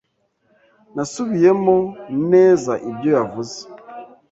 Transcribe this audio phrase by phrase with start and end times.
[0.95, 1.75] Nasubiyemo
[2.31, 3.57] neza ibyo yavuze.